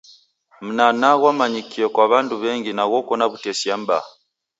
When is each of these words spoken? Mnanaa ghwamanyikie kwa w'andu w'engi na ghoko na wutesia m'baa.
Mnanaa 0.65 1.17
ghwamanyikie 1.19 1.85
kwa 1.93 2.03
w'andu 2.11 2.35
w'engi 2.43 2.71
na 2.75 2.83
ghoko 2.91 3.13
na 3.17 3.25
wutesia 3.29 3.75
m'baa. 3.81 4.07